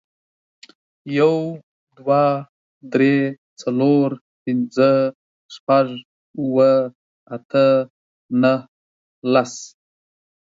يو، 1.17 1.33
دوه، 1.97 2.23
درې، 2.93 3.15
څلور، 3.61 4.07
پينځه، 4.43 4.91
شپږ، 5.53 5.87
اووه، 6.41 6.71
اته، 7.35 7.67
نهه، 8.41 8.57
لس 9.33 9.53